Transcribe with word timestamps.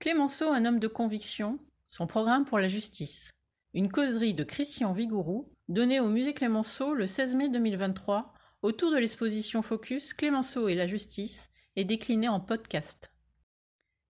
Clémenceau, 0.00 0.50
un 0.50 0.64
homme 0.64 0.78
de 0.78 0.88
conviction, 0.88 1.58
son 1.86 2.06
programme 2.06 2.46
pour 2.46 2.58
la 2.58 2.68
justice. 2.68 3.32
Une 3.74 3.92
causerie 3.92 4.32
de 4.32 4.44
Christian 4.44 4.94
Vigourou, 4.94 5.52
donnée 5.68 6.00
au 6.00 6.08
musée 6.08 6.32
Clémenceau 6.32 6.94
le 6.94 7.06
16 7.06 7.34
mai 7.34 7.50
2023, 7.50 8.32
autour 8.62 8.92
de 8.92 8.96
l'exposition 8.96 9.60
Focus 9.60 10.14
Clémenceau 10.14 10.68
et 10.68 10.74
la 10.74 10.86
justice, 10.86 11.50
et 11.76 11.84
déclinée 11.84 12.30
en 12.30 12.40
podcast. 12.40 13.12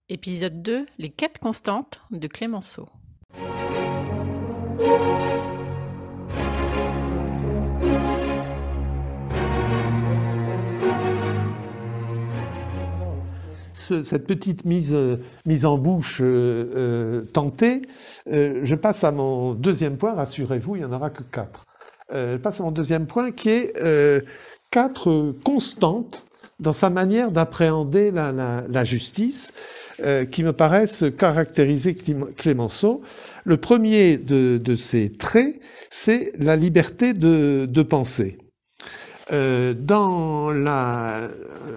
Épisode 0.08 0.62
2 0.62 0.86
Les 0.98 1.10
quêtes 1.10 1.40
constantes 1.40 2.00
de 2.12 2.28
Clémenceau. 2.28 2.88
Cette 14.02 14.26
petite 14.26 14.64
mise, 14.64 14.96
mise 15.46 15.64
en 15.64 15.78
bouche 15.78 16.20
euh, 16.20 16.72
euh, 16.76 17.24
tentée, 17.24 17.82
euh, 18.30 18.60
je 18.64 18.74
passe 18.74 19.04
à 19.04 19.12
mon 19.12 19.54
deuxième 19.54 19.96
point, 19.96 20.14
rassurez-vous, 20.14 20.76
il 20.76 20.78
n'y 20.80 20.84
en 20.84 20.92
aura 20.92 21.10
que 21.10 21.22
quatre. 21.22 21.66
je 22.12 22.36
passe 22.36 22.60
à 22.60 22.64
mon 22.64 22.70
deuxième 22.70 23.06
point 23.06 23.30
qui 23.30 23.50
est 23.50 23.72
quatre 24.70 25.34
constantes 25.44 26.26
dans 26.58 26.72
sa 26.72 26.90
manière 26.90 27.30
d'appréhender 27.30 28.10
la, 28.10 28.84
justice, 28.84 29.52
qui 30.30 30.42
me 30.42 30.52
paraissent 30.52 31.04
caractériser 31.16 31.94
Clémenceau. 31.94 33.02
Le 33.44 33.56
premier 33.56 34.16
de, 34.18 34.76
ces 34.76 35.10
traits, 35.10 35.60
c'est 35.88 36.32
la 36.38 36.56
liberté 36.56 37.12
de, 37.14 37.66
de 37.66 37.82
penser. 37.82 38.38
Euh, 39.32 39.74
dans 39.74 40.50
la, 40.50 41.28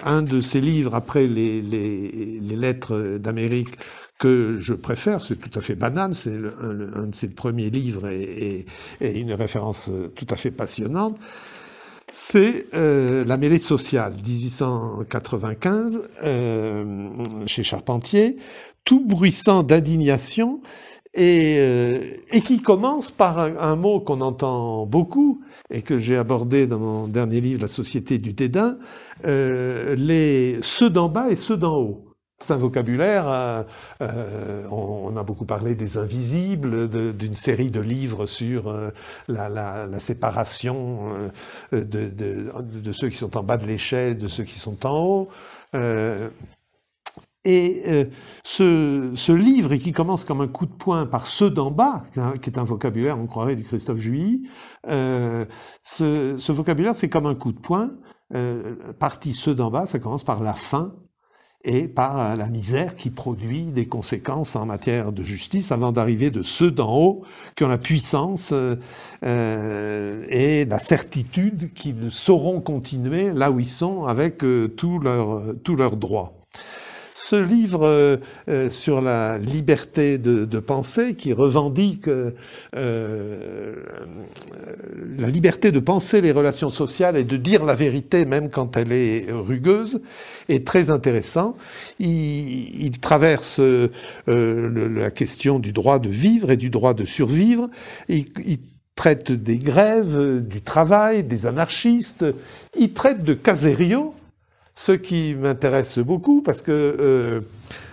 un 0.04 0.22
de 0.22 0.42
ses 0.42 0.62
livres, 0.62 0.96
après 0.96 1.28
les, 1.28 1.62
les, 1.62 2.40
les 2.42 2.56
lettres 2.56 3.18
d'Amérique, 3.20 3.76
que 4.20 4.58
je 4.60 4.74
préfère, 4.74 5.24
c'est 5.24 5.36
tout 5.36 5.58
à 5.58 5.62
fait 5.62 5.76
banal, 5.76 6.16
c'est 6.16 6.34
un, 6.34 7.02
un, 7.02 7.08
de 7.08 7.16
ses 7.16 7.30
premiers 7.30 7.70
livres 7.70 8.08
et, 8.08 8.22
et, 8.22 8.66
et, 9.02 9.20
une 9.20 9.34
référence 9.34 9.90
tout 10.16 10.28
à 10.30 10.36
fait 10.36 10.52
passionnante, 10.52 11.18
c'est 12.14 12.68
euh, 12.76 13.26
La 13.26 13.38
mêlée 13.38 13.60
sociale, 13.60 14.14
1895, 14.26 16.10
euh, 16.24 17.26
chez 17.48 17.64
Charpentier, 17.64 18.38
tout 18.86 19.04
bruissant 19.04 19.64
d'indignation 19.64 20.62
et, 21.14 21.58
euh, 21.60 22.00
et, 22.32 22.42
qui 22.42 22.62
commence 22.62 23.12
par 23.12 23.38
un, 23.38 23.76
mot 23.76 24.00
qu'on 24.00 24.22
entend 24.22 24.86
beaucoup, 24.86 25.44
et 25.70 25.82
que 25.82 25.98
j'ai 26.00 26.18
abordé 26.18 26.68
dans 26.68 26.80
mon 26.80 27.08
dernier 27.08 27.40
livre, 27.40 27.62
La 27.62 27.68
société 27.68 28.18
du 28.18 28.34
dédain, 28.34 28.78
euh, 29.26 29.96
les 29.96 30.60
ceux 30.62 30.90
d'en 30.90 31.10
bas 31.10 31.30
et 31.30 31.36
ceux 31.36 31.58
d'en 31.58 31.78
haut. 31.78 32.06
C'est 32.40 32.52
un 32.52 32.58
vocabulaire, 32.58 33.28
euh, 33.30 33.64
euh 34.02 34.68
on, 34.70 35.16
a 35.16 35.24
beaucoup 35.24 35.46
parlé 35.46 35.76
des 35.76 35.98
invisibles, 35.98 36.90
d'une 37.16 37.36
série 37.36 37.72
de 37.72 37.80
livres 37.80 38.26
sur 38.26 38.68
euh, 38.68 38.90
la, 39.28 39.48
la, 39.48 39.86
la, 39.86 40.00
séparation 40.00 41.12
de, 41.72 41.84
de, 41.84 42.10
de, 42.10 42.92
ceux 42.92 43.10
qui 43.10 43.18
sont 43.18 43.38
en 43.38 43.44
bas 43.44 43.58
de 43.58 43.66
l'échelle, 43.66 44.18
de 44.18 44.28
ceux 44.28 44.44
qui 44.44 44.60
sont 44.60 44.86
en 44.86 45.00
haut. 45.00 45.30
Et 47.46 47.84
euh, 47.88 48.06
ce, 48.44 49.12
ce, 49.16 49.32
livre, 49.34 49.76
qui 49.76 49.92
commence 49.92 50.24
comme 50.24 50.42
un 50.42 50.48
coup 50.48 50.66
de 50.66 50.72
poing 50.72 51.06
par 51.06 51.28
ceux 51.28 51.50
d'en 51.50 51.72
bas, 51.72 52.04
qui 52.42 52.50
est 52.50 52.58
un 52.58 52.64
vocabulaire, 52.64 53.20
on 53.20 53.28
croirait, 53.28 53.56
du 53.56 53.64
Christophe 53.64 53.98
Juilly, 53.98 54.48
euh, 54.88 55.46
ce, 55.84 56.38
ce, 56.40 56.52
vocabulaire, 56.52 56.96
c'est 56.96 57.10
comme 57.10 57.26
un 57.26 57.36
coup 57.36 57.52
de 57.52 57.60
poing. 57.60 57.92
Euh, 58.34 58.76
partie 59.00 59.34
ceux 59.34 59.54
d'en 59.54 59.70
bas, 59.70 59.86
ça 59.86 60.00
commence 60.00 60.24
par 60.24 60.42
la 60.42 60.54
faim 60.54 60.94
et 61.64 61.88
par 61.88 62.36
la 62.36 62.50
misère 62.50 62.96
qui 62.96 63.10
produit 63.10 63.66
des 63.66 63.88
conséquences 63.88 64.56
en 64.56 64.66
matière 64.66 65.12
de 65.14 65.24
justice 65.24 65.72
avant 65.72 65.92
d'arriver 65.92 66.30
de 66.30 66.44
ceux 66.44 66.72
d'en 66.72 66.94
haut 66.94 67.24
qui 67.56 67.64
ont 67.64 67.70
la 67.70 67.78
puissance 67.78 68.52
euh, 68.52 68.76
euh 69.24 70.26
et 70.28 70.66
la 70.66 70.80
certitude 70.80 71.74
qu'ils 71.74 72.12
sauront 72.12 72.60
continuer 72.60 73.32
là 73.32 73.50
où 73.50 73.60
ils 73.60 73.70
sont 73.70 74.06
avec 74.06 74.44
euh, 74.44 74.68
tous 74.68 75.00
leurs 75.00 75.42
tous 75.64 75.76
leurs 75.76 75.96
droits 75.96 76.43
ce 77.30 77.38
livre 77.38 77.88
euh, 77.88 78.18
euh, 78.50 78.70
sur 78.70 79.00
la 79.02 79.38
liberté 79.38 80.18
de, 80.18 80.44
de, 80.44 80.60
penser 80.60 81.16
qui 81.16 81.32
revendique 81.32 82.10
euh, 82.76 83.76
la 85.18 85.30
liberté 85.30 85.72
de 85.72 85.80
penser 85.80 86.20
les 86.20 86.34
relations 86.34 86.70
sociales 86.70 87.16
et 87.16 87.24
de 87.24 87.38
dire 87.38 87.64
la 87.64 87.76
vérité 87.76 88.26
même 88.26 88.50
quand 88.50 88.76
elle 88.76 88.92
est 88.92 89.28
rugueuse 89.32 90.02
est 90.50 90.68
très 90.68 90.92
intéressant. 90.92 91.56
Il, 92.00 92.84
il 92.84 93.00
traverse 93.00 93.62
euh, 93.62 93.90
la 94.28 95.12
question 95.12 95.60
du 95.60 95.72
droit 95.72 96.00
de 96.00 96.10
vivre 96.10 96.52
et 96.52 96.58
du 96.58 96.70
droit 96.70 96.94
de 96.94 97.06
survivre. 97.06 97.70
Il, 98.10 98.26
il 98.46 98.60
traite 98.96 99.32
des 99.32 99.58
grèves, 99.58 100.42
du 100.46 100.62
travail, 100.62 101.24
des 101.24 101.46
anarchistes. 101.46 102.26
Il 102.78 102.92
traite 102.92 103.24
de 103.24 103.34
Caserio, 103.34 104.14
ce 104.76 104.92
qui 104.92 105.36
m'intéresse 105.36 106.00
beaucoup 106.00 106.42
parce 106.42 106.62
que 106.62 106.72
euh, 106.72 107.42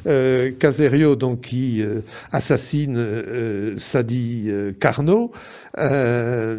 euh, 0.06 0.50
Caserio, 0.58 1.14
donc 1.14 1.42
qui 1.42 1.82
euh, 1.82 2.00
assassine 2.32 2.98
Sadi 3.78 4.50
Carnot, 4.80 5.32
le 5.76 6.58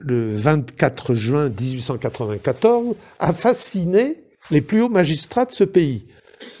24 0.00 1.14
juin 1.14 1.48
1894, 1.48 2.94
a 3.18 3.32
fasciné 3.32 4.16
les 4.50 4.60
plus 4.60 4.82
hauts 4.82 4.88
magistrats 4.88 5.44
de 5.44 5.52
ce 5.52 5.64
pays. 5.64 6.06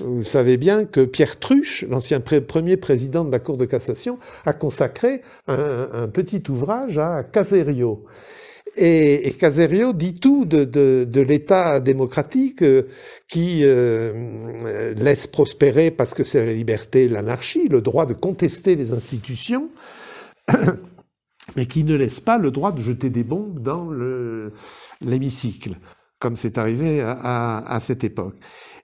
Vous 0.00 0.24
savez 0.24 0.56
bien 0.56 0.84
que 0.84 1.04
Pierre 1.04 1.38
Truche, 1.38 1.84
l'ancien 1.88 2.20
premier 2.20 2.76
président 2.76 3.24
de 3.24 3.30
la 3.30 3.38
Cour 3.38 3.56
de 3.56 3.64
cassation, 3.64 4.18
a 4.44 4.52
consacré 4.52 5.22
un 5.46 6.08
petit 6.08 6.42
ouvrage 6.48 6.98
à 6.98 7.22
Caserio. 7.22 8.04
Et, 8.80 9.34
Caserio 9.38 9.92
dit 9.92 10.14
tout 10.14 10.44
de, 10.44 11.20
l'État 11.20 11.80
démocratique 11.80 12.62
euh, 12.62 12.84
qui 13.26 13.62
euh, 13.64 14.94
laisse 14.94 15.26
prospérer, 15.26 15.90
parce 15.90 16.14
que 16.14 16.22
c'est 16.22 16.44
la 16.44 16.52
liberté, 16.52 17.08
l'anarchie, 17.08 17.68
le 17.68 17.80
droit 17.80 18.06
de 18.06 18.14
contester 18.14 18.76
les 18.76 18.92
institutions, 18.92 19.70
mais 21.56 21.66
qui 21.66 21.82
ne 21.82 21.96
laisse 21.96 22.20
pas 22.20 22.38
le 22.38 22.52
droit 22.52 22.70
de 22.70 22.80
jeter 22.80 23.10
des 23.10 23.24
bombes 23.24 23.60
dans 23.60 23.90
l'hémicycle, 25.00 25.74
comme 26.20 26.36
c'est 26.36 26.56
arrivé 26.56 27.00
à, 27.00 27.58
à, 27.58 27.80
cette 27.80 28.04
époque. 28.04 28.36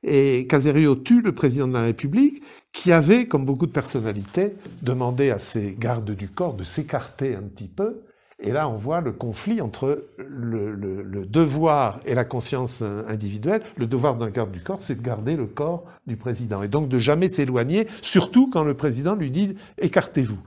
Et 0.03 0.47
Caserio 0.49 0.97
tue 0.97 1.22
le 1.22 1.32
président 1.32 1.69
de 1.69 1.75
la 1.75 1.82
République, 1.82 2.43
qui 2.72 2.91
avait, 2.91 3.26
comme 3.26 3.44
beaucoup 3.44 3.66
de 3.66 3.72
personnalités, 3.72 4.55
demandé 4.82 5.31
à 5.31 5.38
ses 5.38 5.76
gardes 5.78 6.11
du 6.11 6.28
corps 6.28 6.55
de 6.55 6.65
s'écarter 6.65 7.37
un 7.37 7.43
petit 7.43 7.69
peu, 7.69 8.03
et 8.47 8.53
là, 8.53 8.69
on 8.69 8.77
voit 8.77 9.00
le 9.00 9.12
conflit 9.12 9.62
entre 9.62 10.05
le, 10.19 10.75
le, 10.75 11.03
le, 11.03 11.25
devoir 11.25 11.99
et 12.05 12.15
la 12.15 12.27
conscience 12.27 12.82
individuelle. 12.82 13.62
Le 13.77 13.87
devoir 13.87 14.16
d'un 14.16 14.28
garde 14.28 14.53
du 14.53 14.60
corps, 14.60 14.81
c'est 14.82 14.97
de 14.97 15.03
garder 15.03 15.34
le 15.34 15.47
corps 15.47 15.84
du 16.06 16.16
président. 16.16 16.62
Et 16.62 16.69
donc 16.69 16.88
de 16.88 16.99
jamais 16.99 17.28
s'éloigner, 17.28 17.87
surtout 18.03 18.50
quand 18.50 18.62
le 18.62 18.75
président 18.75 19.15
lui 19.15 19.31
dit 19.31 19.56
écartez-vous. 19.78 20.38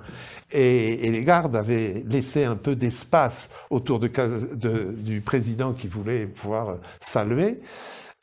Et, 0.51 1.09
les 1.09 1.23
gardes 1.23 1.55
avaient 1.55 2.03
laissé 2.07 2.43
un 2.43 2.55
peu 2.55 2.75
d'espace 2.75 3.49
autour 3.71 3.97
de, 3.97 4.09
de, 4.55 4.93
du 4.95 5.21
président 5.21 5.73
qui 5.73 5.87
voulait 5.87 6.27
pouvoir 6.27 6.77
saluer. 7.01 7.59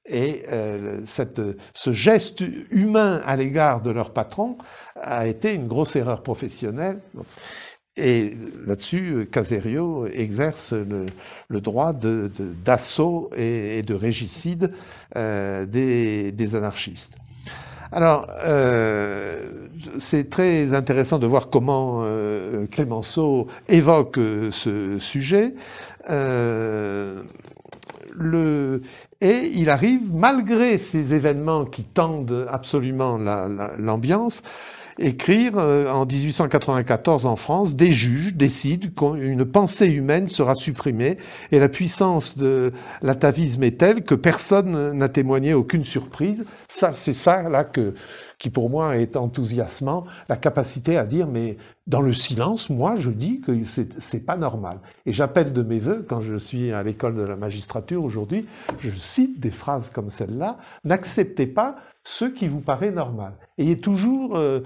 Et 0.06 0.44
euh, 0.52 1.00
cette, 1.04 1.40
ce 1.72 1.92
geste 1.92 2.44
humain 2.70 3.22
à 3.24 3.36
l'égard 3.36 3.80
de 3.80 3.90
leur 3.90 4.12
patron 4.12 4.56
a 4.96 5.26
été 5.26 5.52
une 5.52 5.66
grosse 5.66 5.96
erreur 5.96 6.22
professionnelle. 6.22 7.00
Et 7.96 8.34
là-dessus, 8.66 9.28
Caserio 9.30 10.06
exerce 10.06 10.72
le, 10.72 11.06
le 11.48 11.60
droit 11.60 11.92
d'assaut 11.92 13.30
de, 13.32 13.40
et, 13.40 13.78
et, 13.78 13.82
de 13.82 13.94
régicide 13.94 14.72
euh, 15.16 15.64
des, 15.64 16.32
des, 16.32 16.54
anarchistes. 16.56 17.14
Alors, 17.92 18.26
euh, 18.44 19.40
c'est 20.00 20.28
très 20.28 20.74
intéressant 20.74 21.20
de 21.20 21.28
voir 21.28 21.50
comment 21.50 22.00
euh, 22.02 22.66
Clémenceau 22.66 23.46
évoque 23.68 24.18
ce 24.50 24.98
sujet. 24.98 25.54
Euh, 26.10 27.22
le, 28.16 28.82
et 29.20 29.50
il 29.54 29.70
arrive, 29.70 30.12
malgré 30.12 30.78
ces 30.78 31.14
événements 31.14 31.64
qui 31.64 31.84
tendent 31.84 32.48
absolument 32.50 33.16
l'ambiance, 33.78 34.42
la, 34.44 34.50
écrire 34.98 35.54
euh, 35.56 35.90
en 35.90 36.06
1894 36.06 37.26
en 37.26 37.36
France, 37.36 37.76
des 37.76 37.92
juges 37.92 38.34
décident 38.34 38.88
qu'une 38.96 39.44
pensée 39.44 39.86
humaine 39.86 40.26
sera 40.26 40.54
supprimée 40.54 41.16
et 41.52 41.58
la 41.58 41.68
puissance 41.68 42.36
de 42.36 42.72
l'atavisme 43.02 43.62
est 43.64 43.78
telle 43.78 44.04
que 44.04 44.14
personne 44.14 44.92
n'a 44.92 45.08
témoigné 45.08 45.54
aucune 45.54 45.84
surprise. 45.84 46.44
Ça, 46.68 46.92
c'est 46.92 47.14
ça 47.14 47.48
là 47.48 47.64
que 47.64 47.94
qui 48.44 48.50
pour 48.50 48.68
moi 48.68 48.98
est 48.98 49.16
enthousiasmant, 49.16 50.04
la 50.28 50.36
capacité 50.36 50.98
à 50.98 51.06
dire 51.06 51.26
mais 51.26 51.56
dans 51.86 52.02
le 52.02 52.12
silence, 52.12 52.68
moi 52.68 52.94
je 52.94 53.10
dis 53.10 53.40
que 53.40 53.58
c'est 53.96 54.20
pas 54.20 54.36
normal. 54.36 54.80
Et 55.06 55.12
j'appelle 55.12 55.54
de 55.54 55.62
mes 55.62 55.78
voeux 55.78 56.04
quand 56.06 56.20
je 56.20 56.36
suis 56.36 56.70
à 56.70 56.82
l'école 56.82 57.16
de 57.16 57.22
la 57.22 57.36
magistrature 57.36 58.04
aujourd'hui, 58.04 58.46
je 58.80 58.90
cite 58.90 59.40
des 59.40 59.50
phrases 59.50 59.88
comme 59.88 60.10
celle-là 60.10 60.58
n'acceptez 60.84 61.46
pas 61.46 61.76
ce 62.04 62.26
qui 62.26 62.48
vous 62.48 62.60
paraît 62.60 62.90
normal. 62.90 63.32
Ayez 63.56 63.78
toujours 63.78 64.36
euh, 64.36 64.60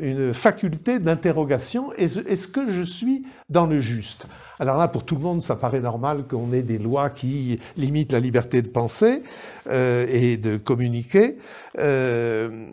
une 0.00 0.32
faculté 0.32 1.00
d'interrogation. 1.00 1.92
Est-ce 1.94 2.46
que 2.46 2.70
je 2.70 2.82
suis 2.82 3.24
dans 3.48 3.66
le 3.66 3.80
juste? 3.80 4.26
Alors 4.60 4.76
là, 4.78 4.86
pour 4.86 5.04
tout 5.04 5.16
le 5.16 5.20
monde, 5.20 5.42
ça 5.42 5.56
paraît 5.56 5.80
normal 5.80 6.26
qu'on 6.28 6.52
ait 6.52 6.62
des 6.62 6.78
lois 6.78 7.10
qui 7.10 7.58
limitent 7.76 8.12
la 8.12 8.20
liberté 8.20 8.62
de 8.62 8.68
penser 8.68 9.22
euh, 9.66 10.06
et 10.08 10.36
de 10.36 10.56
communiquer. 10.56 11.38
Euh, 11.78 12.68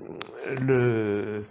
le, 0.60 1.44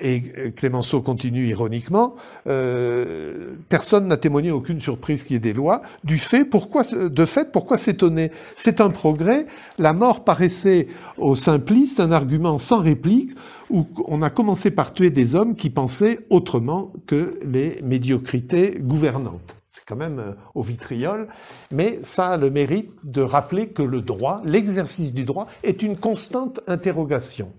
et 0.00 0.52
Clémenceau 0.52 1.00
continue 1.00 1.46
ironiquement, 1.46 2.16
euh, 2.46 3.54
personne 3.68 4.08
n'a 4.08 4.16
témoigné 4.16 4.50
aucune 4.50 4.80
surprise 4.80 5.22
qui 5.22 5.34
est 5.34 5.40
des 5.40 5.52
lois. 5.52 5.82
Du 6.02 6.18
fait, 6.18 6.44
pourquoi, 6.44 6.82
de 6.82 7.24
fait, 7.24 7.52
pourquoi 7.52 7.78
s'étonner? 7.78 8.32
C'est 8.56 8.80
un 8.80 8.90
progrès. 8.90 9.46
La 9.78 9.92
mort 9.92 10.24
paraissait 10.24 10.88
aux 11.16 11.36
simplistes 11.36 12.00
un 12.00 12.12
argument 12.12 12.58
sans 12.58 12.80
réplique 12.80 13.30
où 13.70 13.86
on 14.06 14.22
a 14.22 14.30
commencé 14.30 14.70
par 14.70 14.92
tuer 14.92 15.10
des 15.10 15.34
hommes 15.34 15.54
qui 15.54 15.70
pensaient 15.70 16.20
autrement 16.28 16.92
que 17.06 17.34
les 17.44 17.80
médiocrités 17.82 18.78
gouvernantes. 18.80 19.56
C'est 19.74 19.84
quand 19.84 19.96
même 19.96 20.20
euh, 20.20 20.32
au 20.54 20.62
vitriol, 20.62 21.26
mais 21.72 21.98
ça 22.02 22.28
a 22.28 22.36
le 22.36 22.48
mérite 22.48 22.92
de 23.02 23.22
rappeler 23.22 23.70
que 23.70 23.82
le 23.82 24.02
droit, 24.02 24.40
l'exercice 24.44 25.12
du 25.12 25.24
droit, 25.24 25.48
est 25.64 25.82
une 25.82 25.96
constante 25.96 26.60
interrogation. 26.68 27.52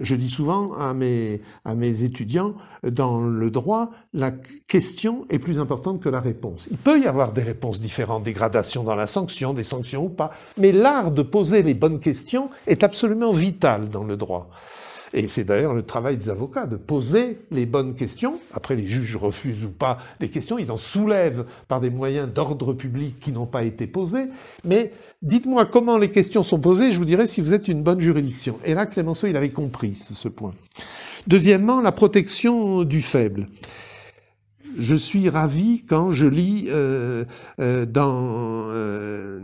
Je 0.00 0.16
dis 0.16 0.28
souvent 0.28 0.74
à 0.74 0.92
mes, 0.92 1.42
à 1.64 1.76
mes 1.76 2.02
étudiants, 2.02 2.54
dans 2.82 3.20
le 3.20 3.52
droit, 3.52 3.92
la 4.12 4.32
question 4.66 5.26
est 5.30 5.38
plus 5.38 5.60
importante 5.60 6.02
que 6.02 6.08
la 6.08 6.18
réponse. 6.18 6.66
Il 6.72 6.76
peut 6.76 7.00
y 7.00 7.06
avoir 7.06 7.32
des 7.32 7.44
réponses 7.44 7.78
différentes, 7.78 8.24
des 8.24 8.32
gradations 8.32 8.82
dans 8.82 8.96
la 8.96 9.06
sanction, 9.06 9.54
des 9.54 9.62
sanctions 9.62 10.06
ou 10.06 10.08
pas, 10.08 10.32
mais 10.58 10.72
l'art 10.72 11.12
de 11.12 11.22
poser 11.22 11.62
les 11.62 11.74
bonnes 11.74 12.00
questions 12.00 12.50
est 12.66 12.82
absolument 12.82 13.30
vital 13.30 13.88
dans 13.90 14.02
le 14.02 14.16
droit. 14.16 14.50
Et 15.16 15.28
c'est 15.28 15.44
d'ailleurs 15.44 15.74
le 15.74 15.84
travail 15.84 16.16
des 16.16 16.28
avocats 16.28 16.66
de 16.66 16.74
poser 16.74 17.38
les 17.52 17.66
bonnes 17.66 17.94
questions. 17.94 18.40
Après, 18.52 18.74
les 18.74 18.86
juges 18.86 19.14
refusent 19.16 19.64
ou 19.64 19.70
pas 19.70 19.98
des 20.18 20.28
questions, 20.28 20.58
ils 20.58 20.72
en 20.72 20.76
soulèvent 20.76 21.46
par 21.68 21.80
des 21.80 21.88
moyens 21.88 22.28
d'ordre 22.28 22.72
public 22.72 23.20
qui 23.20 23.30
n'ont 23.30 23.46
pas 23.46 23.62
été 23.62 23.86
posés. 23.86 24.26
Mais 24.64 24.90
dites-moi 25.22 25.66
comment 25.66 25.98
les 25.98 26.10
questions 26.10 26.42
sont 26.42 26.58
posées, 26.58 26.90
je 26.90 26.98
vous 26.98 27.04
dirai 27.04 27.28
si 27.28 27.40
vous 27.40 27.54
êtes 27.54 27.68
une 27.68 27.84
bonne 27.84 28.00
juridiction. 28.00 28.58
Et 28.64 28.74
là, 28.74 28.86
Clémenceau, 28.86 29.28
il 29.28 29.36
avait 29.36 29.52
compris 29.52 29.94
ce 29.94 30.28
point. 30.28 30.52
Deuxièmement, 31.28 31.80
la 31.80 31.92
protection 31.92 32.82
du 32.82 33.00
faible 33.00 33.46
je 34.76 34.94
suis 34.94 35.28
ravi 35.28 35.84
quand 35.88 36.10
je 36.10 36.26
lis 36.26 36.66
euh, 36.68 37.24
euh, 37.60 37.86
dans, 37.86 38.66
euh, 38.68 39.40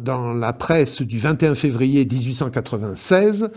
dans 0.00 0.32
la 0.32 0.52
presse 0.52 1.02
du 1.02 1.18
21 1.18 1.54
février 1.54 2.04
1896 2.04 3.50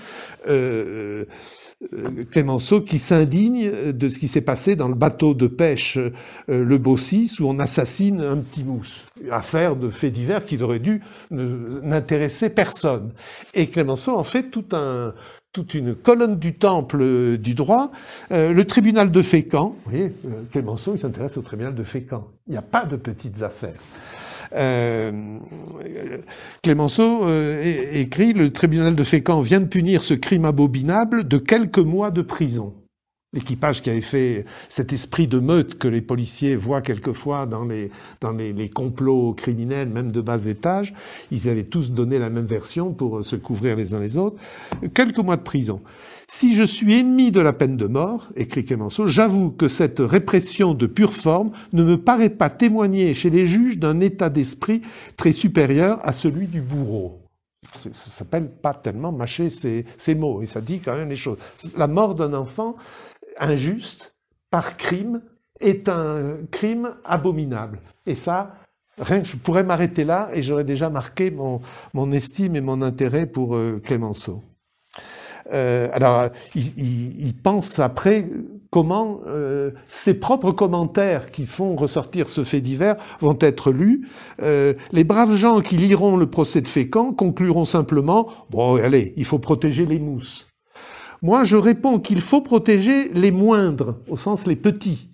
Clémenceau 2.31 2.81
qui 2.81 2.99
s'indigne 2.99 3.91
de 3.91 4.09
ce 4.09 4.17
qui 4.17 4.27
s'est 4.27 4.41
passé 4.41 4.75
dans 4.75 4.87
le 4.87 4.95
bateau 4.95 5.33
de 5.33 5.47
pêche 5.47 5.99
le 6.47 6.77
Bossis 6.77 7.39
où 7.39 7.47
on 7.47 7.59
assassine 7.59 8.21
un 8.21 8.37
petit 8.37 8.63
mousse. 8.63 9.03
Affaire 9.29 9.75
de 9.75 9.89
faits 9.89 10.13
divers 10.13 10.45
qui 10.45 10.61
aurait 10.63 10.79
dû 10.79 11.01
n'intéresser 11.31 12.49
personne. 12.49 13.11
Et 13.53 13.67
Clémenceau 13.67 14.15
en 14.15 14.23
fait 14.23 14.45
un, 14.71 15.13
toute 15.55 15.73
une 15.73 15.95
colonne 15.95 16.37
du 16.37 16.53
temple 16.55 16.97
euh, 17.01 17.37
du 17.37 17.55
droit, 17.55 17.91
euh, 18.31 18.51
le 18.51 18.65
tribunal 18.65 19.09
de 19.09 19.21
Fécamp. 19.21 19.77
Vous 19.85 19.91
voyez, 19.91 20.13
euh, 20.25 20.43
Clémenceau, 20.51 20.95
il 20.95 20.99
s'intéresse 20.99 21.37
au 21.37 21.41
tribunal 21.41 21.73
de 21.73 21.83
Fécamp. 21.83 22.27
Il 22.47 22.51
n'y 22.51 22.57
a 22.57 22.61
pas 22.61 22.83
de 22.83 22.97
petites 22.97 23.41
affaires. 23.41 23.79
Clémenceau 26.63 27.27
écrit 27.93 28.33
Le 28.33 28.51
tribunal 28.51 28.95
de 28.95 29.03
Fécamp 29.03 29.41
vient 29.41 29.59
de 29.59 29.65
punir 29.65 30.03
ce 30.03 30.13
crime 30.13 30.45
abominable 30.45 31.27
de 31.27 31.37
quelques 31.37 31.79
mois 31.79 32.11
de 32.11 32.21
prison 32.21 32.73
l'équipage 33.35 33.81
qui 33.81 33.89
avait 33.89 34.01
fait 34.01 34.45
cet 34.69 34.93
esprit 34.93 35.27
de 35.27 35.39
meute 35.39 35.77
que 35.77 35.87
les 35.87 36.01
policiers 36.01 36.55
voient 36.55 36.81
quelquefois 36.81 37.45
dans 37.45 37.65
les, 37.65 37.91
dans 38.21 38.31
les, 38.31 38.69
complots 38.69 39.33
criminels, 39.33 39.89
même 39.89 40.11
de 40.11 40.21
bas 40.21 40.45
étage, 40.45 40.93
ils 41.31 41.47
avaient 41.47 41.65
tous 41.65 41.91
donné 41.91 42.17
la 42.17 42.29
même 42.29 42.45
version 42.45 42.93
pour 42.93 43.23
se 43.23 43.35
couvrir 43.35 43.75
les 43.75 43.93
uns 43.93 43.99
les 43.99 44.17
autres. 44.17 44.37
Quelques 44.93 45.19
mois 45.19 45.37
de 45.37 45.43
prison. 45.43 45.81
Si 46.27 46.55
je 46.55 46.63
suis 46.63 46.95
ennemi 46.95 47.29
de 47.29 47.41
la 47.41 47.53
peine 47.53 47.77
de 47.77 47.85
mort, 47.85 48.29
écrit 48.35 48.65
Clémenceau, 48.65 49.07
j'avoue 49.07 49.51
que 49.51 49.67
cette 49.67 49.99
répression 49.99 50.73
de 50.73 50.87
pure 50.87 51.13
forme 51.13 51.51
ne 51.73 51.83
me 51.83 51.97
paraît 51.97 52.29
pas 52.29 52.49
témoigner 52.49 53.13
chez 53.13 53.29
les 53.29 53.45
juges 53.45 53.77
d'un 53.77 53.99
état 53.99 54.29
d'esprit 54.29 54.81
très 55.17 55.33
supérieur 55.33 55.99
à 56.01 56.13
celui 56.13 56.47
du 56.47 56.61
bourreau 56.61 57.19
ça 57.93 58.09
s'appelle 58.09 58.49
pas 58.49 58.73
tellement 58.73 59.11
mâcher 59.11 59.49
ces, 59.49 60.15
mots, 60.15 60.41
et 60.41 60.45
ça 60.45 60.61
dit 60.61 60.79
quand 60.79 60.95
même 60.95 61.09
les 61.09 61.15
choses. 61.15 61.37
La 61.77 61.87
mort 61.87 62.15
d'un 62.15 62.33
enfant, 62.33 62.75
injuste 63.39 64.15
par 64.49 64.77
crime 64.77 65.21
est 65.59 65.89
un 65.89 66.37
crime 66.51 66.95
abominable. 67.03 67.79
Et 68.05 68.15
ça, 68.15 68.55
rien, 68.99 69.23
je 69.23 69.35
pourrais 69.35 69.63
m'arrêter 69.63 70.03
là 70.03 70.29
et 70.33 70.41
j'aurais 70.41 70.63
déjà 70.63 70.89
marqué 70.89 71.31
mon, 71.31 71.61
mon, 71.93 72.11
estime 72.11 72.55
et 72.55 72.61
mon 72.61 72.81
intérêt 72.81 73.25
pour 73.25 73.55
euh, 73.55 73.81
Clémenceau. 73.83 74.43
Euh, 75.53 75.89
alors, 75.93 76.29
il, 76.55 77.33
pense 77.43 77.77
après 77.77 78.27
comment 78.71 79.19
euh, 79.27 79.71
ses 79.87 80.15
propres 80.15 80.51
commentaires 80.51 81.29
qui 81.29 81.45
font 81.45 81.75
ressortir 81.75 82.29
ce 82.29 82.43
fait 82.43 82.61
divers 82.61 82.95
vont 83.19 83.37
être 83.39 83.71
lus. 83.71 84.09
les 84.39 85.03
braves 85.03 85.35
gens 85.35 85.61
qui 85.61 85.77
liront 85.77 86.17
le 86.17 86.25
procès 86.25 86.61
de 86.61 86.67
Fécamp 86.67 87.13
concluront 87.13 87.65
simplement 87.65 88.27
bon, 88.49 88.75
allez, 88.77 89.13
il 89.17 89.25
faut 89.25 89.39
protéger 89.39 89.85
les 89.85 89.99
mousses. 89.99 90.47
Moi, 91.21 91.43
je 91.43 91.57
réponds 91.57 91.99
qu'il 91.99 92.21
faut 92.21 92.41
protéger 92.41 93.09
les 93.13 93.31
moindres, 93.31 93.97
au 94.07 94.17
sens 94.17 94.45
les 94.45 94.55
petits. 94.55 95.09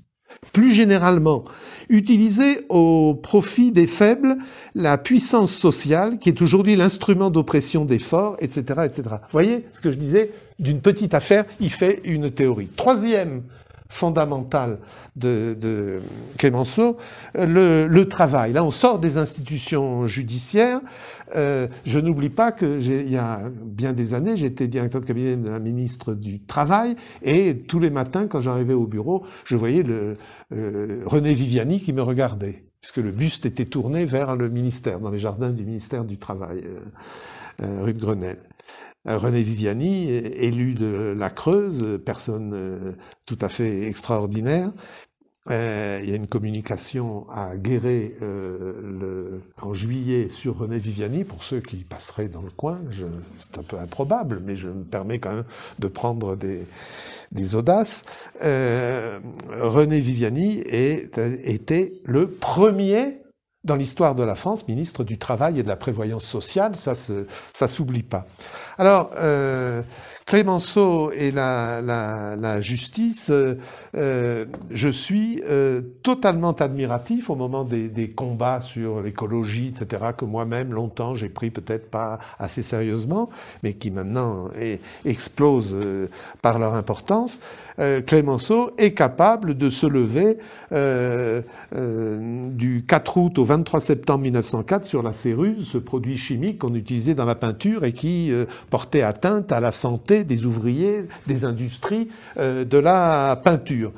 Plus 0.53 0.73
généralement, 0.73 1.43
utiliser 1.89 2.65
au 2.69 3.15
profit 3.15 3.71
des 3.71 3.87
faibles 3.87 4.37
la 4.75 4.97
puissance 4.97 5.53
sociale, 5.53 6.19
qui 6.19 6.29
est 6.29 6.41
aujourd'hui 6.41 6.75
l'instrument 6.75 7.29
d'oppression 7.29 7.85
des 7.85 7.99
forts, 7.99 8.37
etc., 8.39 8.81
etc. 8.85 9.03
Vous 9.09 9.31
voyez 9.31 9.65
ce 9.71 9.81
que 9.81 9.91
je 9.91 9.97
disais 9.97 10.31
D'une 10.59 10.81
petite 10.81 11.13
affaire, 11.13 11.45
il 11.59 11.69
fait 11.69 12.01
une 12.05 12.31
théorie. 12.31 12.67
Troisième 12.75 13.43
fondamentale 13.91 14.79
de, 15.15 15.55
de 15.59 16.01
Clémenceau, 16.37 16.97
le, 17.35 17.87
le, 17.87 18.07
travail. 18.07 18.53
Là, 18.53 18.63
on 18.63 18.71
sort 18.71 18.99
des 18.99 19.17
institutions 19.17 20.07
judiciaires. 20.07 20.79
Euh, 21.35 21.67
je 21.85 21.99
n'oublie 21.99 22.29
pas 22.29 22.51
que 22.51 22.79
il 22.81 23.11
y 23.11 23.17
a 23.17 23.41
bien 23.63 23.93
des 23.93 24.13
années, 24.13 24.35
j'étais 24.37 24.67
directeur 24.67 25.01
de 25.01 25.05
cabinet 25.05 25.35
de 25.35 25.49
la 25.49 25.59
ministre 25.59 26.13
du 26.13 26.39
Travail, 26.41 26.95
et 27.21 27.57
tous 27.57 27.79
les 27.79 27.89
matins, 27.89 28.27
quand 28.27 28.41
j'arrivais 28.41 28.73
au 28.73 28.87
bureau, 28.87 29.25
je 29.45 29.55
voyais 29.55 29.83
le, 29.83 30.15
euh, 30.53 31.01
René 31.05 31.33
Viviani 31.33 31.81
qui 31.81 31.93
me 31.93 32.01
regardait, 32.01 32.63
puisque 32.81 32.97
le 32.97 33.11
buste 33.11 33.45
était 33.45 33.65
tourné 33.65 34.05
vers 34.05 34.35
le 34.35 34.49
ministère, 34.49 34.99
dans 34.99 35.11
les 35.11 35.19
jardins 35.19 35.51
du 35.51 35.65
ministère 35.65 36.05
du 36.05 36.17
Travail, 36.17 36.63
euh, 37.61 37.83
rue 37.83 37.93
de 37.93 37.99
Grenelle. 37.99 38.39
Euh, 39.07 39.17
René 39.17 39.41
Viviani, 39.41 40.11
élu 40.11 40.75
de 40.75 41.15
la 41.17 41.29
Creuse, 41.29 41.99
personne 42.05 42.51
euh, 42.53 42.91
tout 43.25 43.37
à 43.41 43.49
fait 43.49 43.87
extraordinaire. 43.87 44.71
Euh, 45.49 45.99
il 46.03 46.09
y 46.09 46.13
a 46.13 46.15
une 46.15 46.27
communication 46.27 47.27
à 47.31 47.57
Guéret 47.57 48.11
le, 48.21 49.41
en 49.59 49.73
juillet 49.73 50.29
sur 50.29 50.59
René 50.59 50.77
Viviani, 50.77 51.23
pour 51.23 51.43
ceux 51.43 51.61
qui 51.61 51.77
passeraient 51.77 52.29
dans 52.29 52.43
le 52.43 52.51
coin. 52.51 52.79
C'est 53.37 53.57
un 53.57 53.63
peu 53.63 53.79
improbable, 53.79 54.39
mais 54.45 54.55
je 54.55 54.67
me 54.67 54.83
permets 54.83 55.17
quand 55.17 55.33
même 55.33 55.45
de 55.79 55.87
prendre 55.87 56.35
des, 56.35 56.67
des 57.31 57.55
audaces. 57.55 58.03
René 58.39 59.99
Viviani 59.99 60.59
est, 60.59 61.17
était 61.43 61.93
le 62.05 62.27
premier 62.27 63.20
dans 63.63 63.75
l'histoire 63.75 64.15
de 64.15 64.23
la 64.23 64.35
France, 64.35 64.67
ministre 64.67 65.03
du 65.03 65.17
Travail 65.17 65.59
et 65.59 65.63
de 65.63 65.67
la 65.67 65.75
Prévoyance 65.75 66.25
sociale, 66.25 66.75
ça 66.75 66.93
ça 66.95 67.67
s'oublie 67.67 68.03
pas. 68.03 68.25
Alors, 68.77 69.11
euh, 69.17 69.81
Clémenceau 70.31 71.11
et 71.11 71.29
la, 71.29 71.81
la, 71.81 72.37
la 72.37 72.61
justice, 72.61 73.29
euh, 73.29 73.55
euh, 73.97 74.45
je 74.69 74.87
suis 74.87 75.43
euh, 75.43 75.81
totalement 76.03 76.53
admiratif 76.53 77.29
au 77.29 77.35
moment 77.35 77.65
des, 77.65 77.89
des 77.89 78.11
combats 78.11 78.61
sur 78.61 79.01
l'écologie, 79.01 79.73
etc., 79.75 80.13
que 80.17 80.23
moi-même, 80.23 80.71
longtemps, 80.71 81.15
j'ai 81.15 81.27
pris 81.27 81.49
peut-être 81.49 81.91
pas 81.91 82.19
assez 82.39 82.61
sérieusement, 82.61 83.29
mais 83.61 83.73
qui 83.73 83.91
maintenant 83.91 84.47
explosent 85.03 85.73
euh, 85.73 86.07
par 86.41 86.59
leur 86.59 86.75
importance. 86.75 87.41
Clémenceau 88.05 88.71
est 88.77 88.91
capable 88.91 89.57
de 89.57 89.71
se 89.71 89.87
lever 89.87 90.37
du 91.71 92.85
4 92.87 93.17
août 93.17 93.39
au 93.39 93.43
23 93.43 93.79
septembre 93.79 94.23
1904 94.23 94.85
sur 94.85 95.01
la 95.01 95.13
céruse, 95.13 95.67
ce 95.67 95.79
produit 95.79 96.17
chimique 96.17 96.59
qu'on 96.59 96.75
utilisait 96.75 97.15
dans 97.15 97.25
la 97.25 97.33
peinture 97.33 97.83
et 97.83 97.93
qui 97.93 98.31
euh, 98.31 98.45
portait 98.69 99.01
atteinte 99.01 99.51
à 99.51 99.59
la 99.59 99.71
santé 99.71 100.20
des 100.23 100.45
ouvriers 100.45 101.05
des 101.27 101.45
industries 101.45 102.09
euh, 102.37 102.65
de 102.65 102.77
la 102.77 103.39
peinture 103.43 103.91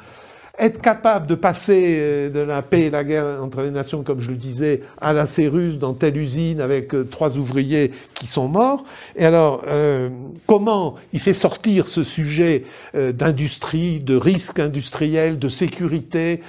être 0.60 0.82
capable 0.82 1.26
de 1.26 1.34
passer 1.34 1.98
euh, 1.98 2.30
de 2.30 2.40
la 2.40 2.62
paix 2.62 2.82
et 2.82 2.90
la 2.92 3.04
guerre 3.04 3.42
entre 3.42 3.62
les 3.62 3.72
nations, 3.72 4.04
comme 4.04 4.22
je 4.22 4.30
le 4.30 4.38
disais, 4.38 4.82
à 5.02 5.12
la 5.12 5.26
Céruse 5.26 5.80
dans 5.80 5.96
telle 5.96 6.16
usine 6.16 6.62
avec 6.62 6.94
euh, 6.94 7.06
trois 7.06 7.38
ouvriers 7.40 7.92
qui 8.14 8.28
sont 8.28 8.48
morts. 8.48 8.84
Et 9.16 9.26
alors, 9.26 9.64
euh, 9.68 10.10
comment 10.46 10.96
il 11.12 11.20
fait 11.20 11.34
sortir 11.34 11.88
ce 11.88 12.04
sujet 12.04 12.66
d'industrie, 12.94 14.00
de 14.00 14.16
risque 14.16 14.60
industriel, 14.60 15.40
de 15.40 15.50
sécurité 15.50 16.42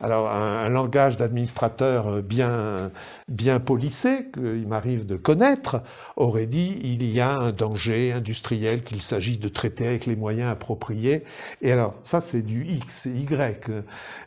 Alors, 0.00 0.30
un, 0.30 0.68
langage 0.68 1.16
d'administrateur 1.16 2.22
bien, 2.22 2.90
bien 3.28 3.60
polissé, 3.60 4.28
qu'il 4.32 4.66
m'arrive 4.66 5.06
de 5.06 5.16
connaître, 5.16 5.82
aurait 6.16 6.46
dit 6.46 6.78
il 6.82 7.04
y 7.04 7.20
a 7.20 7.38
un 7.38 7.52
danger 7.52 8.12
industriel 8.12 8.82
qu'il 8.82 9.02
s'agit 9.02 9.38
de 9.38 9.48
traiter 9.48 9.86
avec 9.86 10.06
les 10.06 10.16
moyens 10.16 10.50
appropriés. 10.50 11.24
Et 11.60 11.72
alors, 11.72 11.94
ça, 12.04 12.20
c'est 12.20 12.42
du 12.42 12.64
X 12.64 13.06
y. 13.14 13.26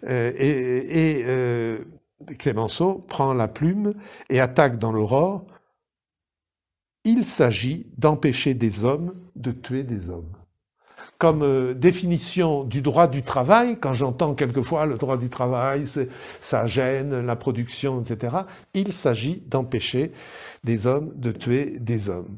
Euh, 0.03 0.31
et, 0.37 1.23
euh, 1.25 1.77
Clémenceau 2.39 3.03
prend 3.07 3.33
la 3.33 3.47
plume 3.47 3.93
et 4.29 4.39
attaque 4.39 4.79
dans 4.79 4.91
l'aurore. 4.91 5.45
Il 7.03 7.25
s'agit 7.25 7.87
d'empêcher 7.97 8.53
des 8.53 8.83
hommes 8.83 9.13
de 9.35 9.51
tuer 9.51 9.83
des 9.83 10.09
hommes. 10.09 10.31
Comme 11.17 11.43
euh, 11.43 11.73
définition 11.73 12.63
du 12.63 12.81
droit 12.81 13.07
du 13.07 13.21
travail, 13.21 13.77
quand 13.79 13.93
j'entends 13.93 14.33
quelquefois 14.33 14.85
le 14.85 14.95
droit 14.95 15.17
du 15.17 15.29
travail, 15.29 15.85
ça 16.41 16.67
gêne 16.67 17.25
la 17.25 17.35
production, 17.35 18.01
etc., 18.01 18.35
il 18.73 18.91
s'agit 18.91 19.43
d'empêcher 19.47 20.11
des 20.63 20.87
hommes 20.87 21.13
de 21.15 21.31
tuer 21.31 21.79
des 21.79 22.09
hommes. 22.09 22.37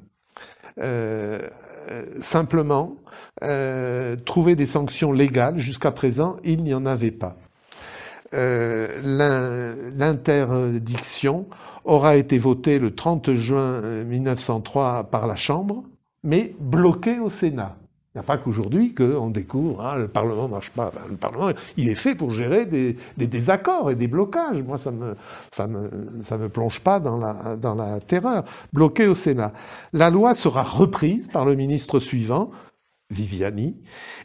Euh, 1.89 2.05
simplement 2.21 2.97
euh, 3.43 4.15
trouver 4.17 4.55
des 4.55 4.65
sanctions 4.65 5.11
légales. 5.11 5.57
Jusqu'à 5.57 5.91
présent, 5.91 6.37
il 6.43 6.63
n'y 6.63 6.73
en 6.73 6.85
avait 6.85 7.11
pas. 7.11 7.37
Euh, 8.33 8.87
l'interdiction 9.95 11.45
aura 11.85 12.17
été 12.17 12.37
votée 12.37 12.77
le 12.77 12.93
30 12.93 13.35
juin 13.35 13.81
1903 13.81 15.05
par 15.05 15.27
la 15.27 15.37
Chambre, 15.37 15.83
mais 16.23 16.53
bloquée 16.59 17.19
au 17.19 17.29
Sénat. 17.29 17.77
Il 18.17 18.21
n'y 18.21 18.25
a 18.25 18.33
pas 18.33 18.39
qu'aujourd'hui 18.39 18.95
qu'on 18.95 19.29
découvre, 19.29 19.85
hein, 19.85 19.95
le 19.95 20.07
Parlement 20.07 20.45
ne 20.45 20.53
marche 20.53 20.71
pas. 20.71 20.91
Le 21.07 21.17
Parlement, 21.17 21.51
il 21.77 21.87
est 21.87 21.93
fait 21.93 22.15
pour 22.15 22.31
gérer 22.31 22.65
des, 22.65 22.97
désaccords 23.15 23.91
et 23.91 23.95
des 23.95 24.07
blocages. 24.07 24.63
Moi, 24.63 24.79
ça 24.79 24.89
ne 24.89 24.97
me, 24.97 25.15
ça 25.51 25.67
me, 25.67 26.23
ça 26.23 26.39
me 26.39 26.49
plonge 26.49 26.79
pas 26.79 26.99
dans 26.99 27.17
la, 27.17 27.55
dans 27.57 27.75
la 27.75 27.99
terreur. 27.99 28.43
Bloqué 28.73 29.05
au 29.05 29.13
Sénat. 29.13 29.53
La 29.93 30.09
loi 30.09 30.33
sera 30.33 30.63
reprise 30.63 31.27
par 31.27 31.45
le 31.45 31.53
ministre 31.53 31.99
suivant, 31.99 32.49
Viviani, 33.11 33.75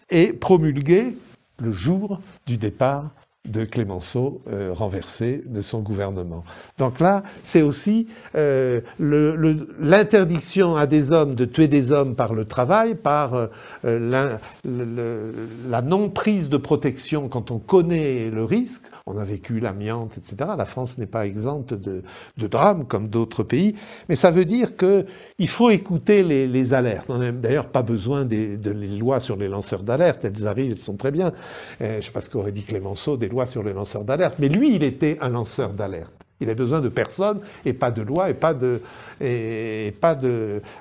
et 0.08 0.32
promulguée 0.32 1.14
le 1.58 1.70
jour 1.70 2.18
du 2.46 2.56
départ 2.56 3.10
de 3.48 3.64
Clémenceau 3.64 4.40
euh, 4.46 4.72
renversé 4.72 5.42
de 5.46 5.62
son 5.62 5.80
gouvernement. 5.80 6.44
Donc 6.78 7.00
là, 7.00 7.24
c'est 7.42 7.62
aussi 7.62 8.06
euh, 8.36 8.80
l'interdiction 9.00 10.76
à 10.76 10.86
des 10.86 11.12
hommes 11.12 11.34
de 11.34 11.44
tuer 11.44 11.66
des 11.66 11.90
hommes 11.90 12.14
par 12.14 12.34
le 12.34 12.44
travail, 12.44 12.94
par 12.94 13.34
euh, 13.34 13.48
la, 13.84 14.38
la 14.64 15.82
non-prise 15.82 16.50
de 16.50 16.56
protection 16.56 17.28
quand 17.28 17.50
on 17.50 17.58
connaît 17.58 18.30
le 18.30 18.44
risque, 18.44 18.84
on 19.06 19.16
a 19.16 19.24
vécu 19.24 19.60
l'amiante, 19.60 20.18
etc. 20.18 20.50
La 20.56 20.64
France 20.64 20.98
n'est 20.98 21.06
pas 21.06 21.26
exempte 21.26 21.74
de, 21.74 22.02
drames 22.36 22.86
comme 22.86 23.08
d'autres 23.08 23.42
pays, 23.42 23.74
mais 24.08 24.14
ça 24.14 24.30
veut 24.30 24.44
dire 24.44 24.76
qu'il 24.76 25.48
faut 25.48 25.70
écouter 25.70 26.22
les, 26.22 26.74
alertes. 26.74 27.06
On 27.08 27.18
n'a 27.18 27.32
d'ailleurs 27.32 27.68
pas 27.68 27.82
besoin 27.82 28.24
des, 28.24 28.56
de 28.56 28.70
lois 28.70 29.20
sur 29.20 29.36
les 29.36 29.48
lanceurs 29.48 29.82
d'alerte, 29.82 30.24
elles 30.24 30.46
arrivent, 30.46 30.72
elles 30.72 30.78
sont 30.78 30.96
très 30.96 31.10
bien. 31.10 31.32
je 31.80 31.86
ne 31.86 32.00
sais 32.00 32.10
pas 32.10 32.20
ce 32.20 32.30
qu'aurait 32.30 32.52
dit 32.52 32.62
Clémenceau, 32.62 33.16
des 33.16 33.28
lois 33.28 33.46
sur 33.46 33.62
les 33.62 33.72
lanceurs 33.72 34.04
d'alerte, 34.04 34.38
mais 34.38 34.48
lui, 34.48 34.74
il 34.74 34.82
était 34.82 35.18
un 35.20 35.28
lanceur 35.28 35.72
d'alerte. 35.72 36.12
Il 36.42 36.50
a 36.50 36.54
besoin 36.54 36.80
de 36.80 36.88
personne 36.88 37.40
et 37.64 37.72
pas 37.72 37.92
de 37.92 38.02
loi 38.02 38.28
et 38.30 38.34
pas 38.34 38.52
de, 38.54 38.80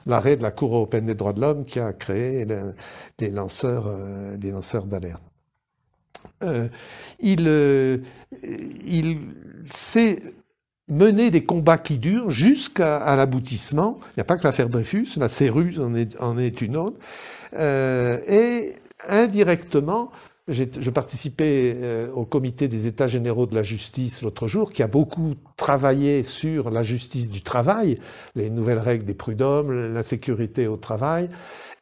l'arrêt 0.07 0.35
de 0.35 0.41
la 0.41 0.51
Cour 0.51 0.75
européenne 0.75 1.05
des 1.05 1.13
droits 1.13 1.33
de 1.33 1.41
l'homme 1.41 1.65
qui 1.65 1.79
a 1.79 1.93
créé 1.93 2.47
lanceurs, 3.19 3.85
euh, 3.87 4.35
les 4.41 4.49
lanceurs 4.49 4.85
d'alerte. 4.85 5.21
Euh, 6.43 6.67
il, 7.19 7.45
euh, 7.47 7.97
il 8.43 9.19
sait 9.69 10.19
mener 10.89 11.31
des 11.31 11.43
combats 11.43 11.77
qui 11.77 11.97
durent 11.97 12.29
jusqu'à 12.29 13.15
l'aboutissement. 13.15 13.99
Il 14.09 14.13
n'y 14.17 14.21
a 14.21 14.25
pas 14.25 14.37
que 14.37 14.43
l'affaire 14.43 14.69
Dreyfus, 14.69 15.09
la 15.17 15.29
Céruse 15.29 15.79
en 15.79 16.37
est, 16.37 16.61
une 16.61 16.77
autre. 16.77 16.97
Euh, 17.53 18.19
et 18.27 18.75
indirectement, 19.07 20.11
je 20.47 20.89
participais 20.89 21.77
au 22.13 22.25
comité 22.25 22.67
des 22.67 22.85
États 22.87 23.07
généraux 23.07 23.45
de 23.45 23.55
la 23.55 23.63
justice 23.63 24.21
l'autre 24.21 24.47
jour, 24.47 24.73
qui 24.73 24.83
a 24.83 24.87
beaucoup 24.87 25.35
travaillé 25.55 26.23
sur 26.23 26.71
la 26.71 26.83
justice 26.83 27.29
du 27.29 27.41
travail, 27.41 27.99
les 28.35 28.49
nouvelles 28.49 28.79
règles 28.79 29.05
des 29.05 29.13
prud'hommes, 29.13 29.93
la 29.93 30.03
sécurité 30.03 30.67
au 30.67 30.77
travail. 30.77 31.29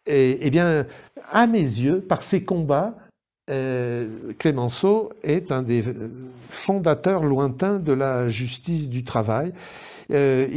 Et, 0.05 0.37
eh 0.41 0.49
bien, 0.49 0.85
à 1.31 1.47
mes 1.47 1.61
yeux, 1.61 2.01
par 2.01 2.21
ces 2.21 2.43
combats, 2.43 2.95
euh, 3.49 4.33
Clémenceau 4.37 5.11
est 5.23 5.51
un 5.51 5.61
des 5.61 5.83
fondateurs 6.51 7.23
lointains 7.23 7.79
de 7.79 7.93
la 7.93 8.29
justice 8.29 8.89
du 8.89 9.03
travail. 9.03 9.53
Euh, 10.11 10.47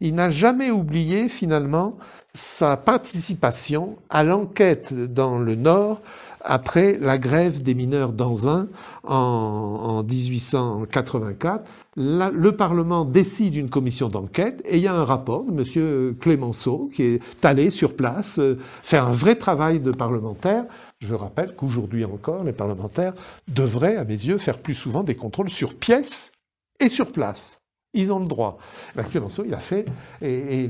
il 0.00 0.14
n'a 0.14 0.30
jamais 0.30 0.70
oublié 0.70 1.28
finalement 1.28 1.98
sa 2.34 2.76
participation 2.76 3.96
à 4.10 4.22
l'enquête 4.22 4.94
dans 4.94 5.38
le 5.38 5.54
Nord 5.54 6.00
après 6.40 6.96
la 7.00 7.18
grève 7.18 7.62
des 7.62 7.74
mineurs 7.74 8.12
d'Anzin 8.12 8.68
en, 9.04 9.16
en 9.16 10.02
1884 10.02 11.64
le 11.98 12.52
Parlement 12.52 13.04
décide 13.04 13.56
une 13.56 13.68
commission 13.68 14.08
d'enquête 14.08 14.62
et 14.64 14.76
il 14.76 14.82
y 14.82 14.86
a 14.86 14.94
un 14.94 15.04
rapport 15.04 15.44
de 15.44 15.50
M. 15.50 16.14
Clémenceau 16.20 16.90
qui 16.94 17.02
est 17.02 17.44
allé 17.44 17.70
sur 17.70 17.96
place 17.96 18.38
euh, 18.38 18.58
un 18.92 19.12
vrai 19.12 19.34
travail 19.34 19.80
de 19.80 19.90
parlementaire. 19.90 20.64
Je 21.00 21.14
rappelle 21.14 21.54
qu'aujourd'hui 21.54 22.04
encore, 22.04 22.42
les 22.44 22.52
parlementaires 22.52 23.14
devraient, 23.46 23.96
à 23.96 24.04
mes 24.04 24.12
yeux, 24.12 24.38
faire 24.38 24.58
plus 24.58 24.74
souvent 24.74 25.04
des 25.04 25.14
contrôles 25.14 25.48
sur 25.48 25.76
pièce 25.76 26.32
et 26.80 26.88
sur 26.88 27.12
place. 27.12 27.60
Ils 27.94 28.12
ont 28.12 28.18
le 28.18 28.26
droit. 28.26 28.58
Ben, 28.96 29.02
Clémenceau, 29.04 29.44
il 29.46 29.54
a 29.54 29.60
fait, 29.60 29.86
et, 30.20 30.68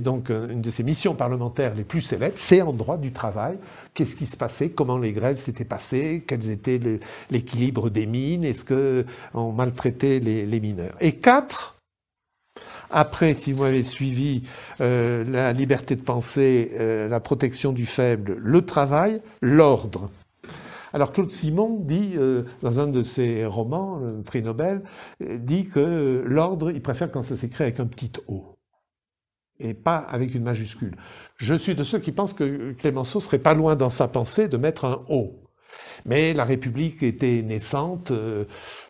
donc, 0.00 0.30
une 0.30 0.62
de 0.62 0.70
ses 0.70 0.82
missions 0.82 1.14
parlementaires 1.14 1.74
les 1.74 1.84
plus 1.84 2.00
célèbres, 2.00 2.38
c'est 2.38 2.62
en 2.62 2.72
droit 2.72 2.96
du 2.96 3.12
travail. 3.12 3.58
Qu'est-ce 3.92 4.16
qui 4.16 4.26
se 4.26 4.36
passait? 4.36 4.70
Comment 4.70 4.96
les 4.96 5.12
grèves 5.12 5.38
s'étaient 5.38 5.66
passées? 5.66 6.24
Quels 6.26 6.48
étaient 6.48 6.80
l'équilibre 7.30 7.90
des 7.90 8.06
mines? 8.06 8.44
Est-ce 8.44 8.64
qu'on 8.64 9.52
maltraitait 9.52 10.20
les, 10.20 10.46
les 10.46 10.60
mineurs? 10.60 10.94
Et 11.00 11.12
quatre, 11.12 11.73
après, 12.94 13.34
si 13.34 13.52
vous 13.52 13.64
avez 13.64 13.82
suivi 13.82 14.42
euh, 14.80 15.24
la 15.24 15.52
liberté 15.52 15.96
de 15.96 16.02
penser, 16.02 16.70
euh, 16.78 17.08
la 17.08 17.18
protection 17.18 17.72
du 17.72 17.86
faible, 17.86 18.36
le 18.38 18.62
travail, 18.62 19.20
l'ordre. 19.42 20.10
Alors 20.92 21.12
Claude 21.12 21.32
Simon 21.32 21.80
dit, 21.80 22.12
euh, 22.16 22.44
dans 22.62 22.78
un 22.78 22.86
de 22.86 23.02
ses 23.02 23.44
romans, 23.46 23.98
le 23.98 24.22
prix 24.22 24.42
Nobel, 24.42 24.82
euh, 25.22 25.38
dit 25.38 25.66
que 25.66 26.22
l'ordre, 26.24 26.70
il 26.70 26.80
préfère 26.80 27.10
quand 27.10 27.22
ça 27.22 27.34
s'écrit 27.36 27.64
avec 27.64 27.80
un 27.80 27.86
petit 27.86 28.12
O 28.28 28.54
et 29.58 29.74
pas 29.74 29.96
avec 29.96 30.34
une 30.34 30.44
majuscule. 30.44 30.96
Je 31.36 31.54
suis 31.54 31.74
de 31.74 31.82
ceux 31.82 31.98
qui 31.98 32.12
pensent 32.12 32.32
que 32.32 32.72
Clémenceau 32.72 33.18
serait 33.18 33.38
pas 33.38 33.54
loin 33.54 33.74
dans 33.74 33.90
sa 33.90 34.06
pensée 34.06 34.46
de 34.46 34.56
mettre 34.56 34.84
un 34.84 35.04
O. 35.08 35.43
Mais 36.04 36.34
la 36.34 36.44
République 36.44 37.02
était 37.02 37.42
naissante. 37.42 38.10
Euh, 38.10 38.44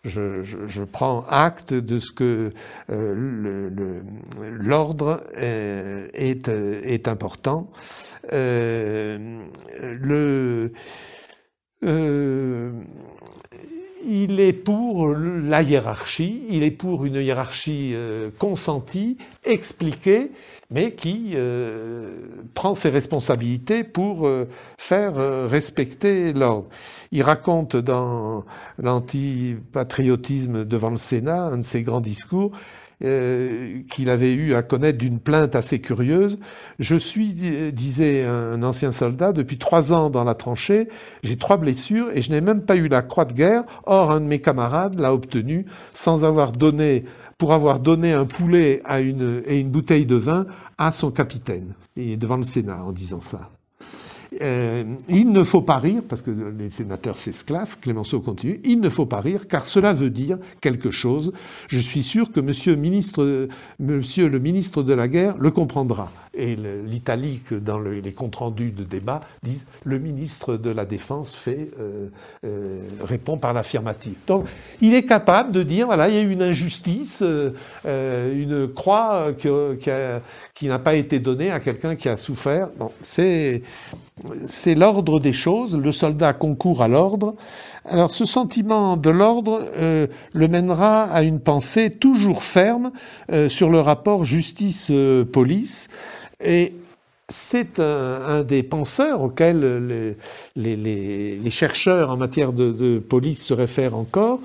je, 0.04 0.84
prends 0.84 1.24
acte 1.28 1.72
de 1.72 2.00
ce 2.00 2.12
que 2.12 2.52
l'ordre 2.88 5.20
est, 5.36 6.48
est, 6.48 7.08
important. 7.08 7.70
le 8.32 9.40
euh, 11.84 12.72
il 14.06 14.40
est 14.40 14.52
pour 14.52 15.08
la 15.08 15.62
hiérarchie, 15.62 16.42
il 16.50 16.62
est 16.62 16.70
pour 16.70 17.04
une 17.04 17.16
hiérarchie 17.16 17.92
euh, 17.94 18.30
consentie, 18.38 19.16
expliquée, 19.44 20.30
mais 20.70 20.92
qui 20.92 21.32
euh, 21.34 22.16
prend 22.54 22.74
ses 22.74 22.88
responsabilités 22.90 23.84
pour 23.84 24.28
faire 24.78 25.14
respecter 25.48 26.32
l'ordre. 26.32 26.68
Il 27.12 27.22
raconte 27.22 27.76
dans 27.76 28.44
l'antipatriotisme 28.78 30.64
devant 30.64 30.90
le 30.90 30.96
Sénat, 30.96 31.44
un 31.44 31.58
de 31.58 31.62
ses 31.62 31.82
grands 31.82 32.00
discours, 32.00 32.52
euh, 33.02 33.80
qu'il 33.90 34.10
avait 34.10 34.34
eu 34.34 34.54
à 34.54 34.62
connaître 34.62 34.98
d'une 34.98 35.18
plainte 35.18 35.56
assez 35.56 35.80
curieuse. 35.80 36.38
Je 36.78 36.96
suis, 36.96 37.28
disait 37.72 38.24
un 38.24 38.62
ancien 38.62 38.92
soldat, 38.92 39.32
depuis 39.32 39.58
trois 39.58 39.92
ans 39.92 40.10
dans 40.10 40.24
la 40.24 40.34
tranchée, 40.34 40.88
j'ai 41.22 41.36
trois 41.36 41.56
blessures 41.56 42.08
et 42.14 42.22
je 42.22 42.30
n'ai 42.30 42.40
même 42.40 42.62
pas 42.62 42.76
eu 42.76 42.88
la 42.88 43.02
croix 43.02 43.24
de 43.24 43.32
guerre. 43.32 43.64
Or, 43.84 44.10
un 44.10 44.20
de 44.20 44.26
mes 44.26 44.40
camarades 44.40 44.98
l'a 44.98 45.12
obtenu 45.12 45.66
sans 45.92 46.24
avoir 46.24 46.52
donné, 46.52 47.04
pour 47.38 47.52
avoir 47.52 47.80
donné 47.80 48.12
un 48.12 48.26
poulet 48.26 48.80
à 48.84 49.00
une, 49.00 49.42
et 49.46 49.58
une 49.58 49.70
bouteille 49.70 50.06
de 50.06 50.16
vin 50.16 50.46
à 50.78 50.92
son 50.92 51.10
capitaine. 51.10 51.74
Et 51.96 52.16
devant 52.16 52.36
le 52.36 52.44
Sénat 52.44 52.82
en 52.84 52.92
disant 52.92 53.20
ça. 53.20 53.53
Euh, 54.42 54.84
il 55.08 55.32
ne 55.32 55.42
faut 55.44 55.62
pas 55.62 55.78
rire, 55.78 56.02
parce 56.08 56.22
que 56.22 56.30
les 56.30 56.70
sénateurs 56.70 57.16
s'esclavent, 57.16 57.78
Clémenceau 57.80 58.20
continue, 58.20 58.60
il 58.64 58.80
ne 58.80 58.88
faut 58.88 59.06
pas 59.06 59.20
rire, 59.20 59.46
car 59.48 59.66
cela 59.66 59.92
veut 59.92 60.10
dire 60.10 60.38
quelque 60.60 60.90
chose. 60.90 61.32
Je 61.68 61.78
suis 61.78 62.02
sûr 62.02 62.32
que 62.32 62.40
monsieur, 62.40 62.76
ministre, 62.76 63.48
monsieur 63.78 64.28
le 64.28 64.38
ministre 64.38 64.82
de 64.82 64.92
la 64.92 65.08
guerre 65.08 65.36
le 65.38 65.50
comprendra 65.50 66.10
et 66.36 66.56
l'italique 66.56 67.54
dans 67.54 67.78
les 67.78 68.12
comptes 68.12 68.36
rendus 68.36 68.70
de 68.70 68.84
débat 68.84 69.20
disent 69.42 69.64
le 69.84 69.98
ministre 69.98 70.56
de 70.56 70.70
la 70.70 70.84
Défense 70.84 71.34
fait 71.34 71.70
euh, 71.78 72.08
euh, 72.44 72.80
répond 73.02 73.38
par 73.38 73.52
l'affirmative. 73.52 74.16
Donc 74.26 74.46
il 74.80 74.94
est 74.94 75.04
capable 75.04 75.52
de 75.52 75.62
dire 75.62 75.86
voilà 75.86 76.08
il 76.08 76.14
y 76.14 76.18
a 76.18 76.22
eu 76.22 76.30
une 76.30 76.42
injustice, 76.42 77.22
euh, 77.22 77.52
une 77.84 78.68
croix 78.68 79.28
qui, 80.54 80.68
n'a 80.68 80.78
pas 80.78 80.94
été 80.94 81.18
donnée 81.18 81.50
à 81.50 81.60
quelqu'un 81.60 81.96
qui 81.96 82.08
a 82.08 82.16
souffert. 82.16 82.68
Bon, 82.76 82.90
c'est 83.02 83.62
c'est 84.46 84.74
l'ordre 84.74 85.20
des 85.20 85.32
choses. 85.32 85.76
Le 85.76 85.92
soldat 85.92 86.32
concourt 86.32 86.82
à 86.82 86.88
l'ordre. 86.88 87.34
Alors 87.84 88.10
ce 88.10 88.24
sentiment 88.24 88.96
de 88.96 89.10
l'ordre 89.10 89.62
le 89.78 90.48
mènera 90.48 91.02
à 91.04 91.22
une 91.22 91.40
pensée 91.40 91.90
toujours 91.90 92.42
ferme 92.42 92.92
sur 93.48 93.70
le 93.70 93.80
rapport 93.80 94.24
justice-police. 94.24 95.88
Et 96.40 96.74
c'est 97.28 97.80
un, 97.80 98.42
des 98.42 98.62
penseurs 98.62 99.22
auxquels 99.22 100.16
les, 100.56 101.50
chercheurs 101.50 102.10
en 102.10 102.16
matière 102.16 102.52
de, 102.52 102.98
police 102.98 103.44
se 103.44 103.54
réfèrent 103.54 103.96
encore. 103.96 104.40